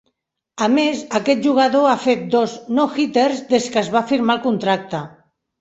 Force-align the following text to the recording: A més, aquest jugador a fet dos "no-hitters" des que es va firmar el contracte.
A 0.67 0.67
més, 0.75 1.03
aquest 1.19 1.43
jugador 1.47 1.85
a 1.91 1.93
fet 2.05 2.25
dos 2.37 2.57
"no-hitters" 2.79 3.45
des 3.55 3.69
que 3.77 3.81
es 3.85 3.93
va 3.99 4.05
firmar 4.15 4.39
el 4.39 4.43
contracte. 4.51 5.05